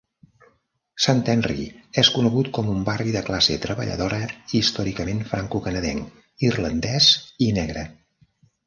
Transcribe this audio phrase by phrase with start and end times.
[1.05, 1.65] Sant-Henri
[2.03, 4.23] és conegut com un barri de classe treballadora
[4.63, 6.21] històricament francocanadenc,
[6.53, 7.17] irlandès
[7.51, 7.91] i negre.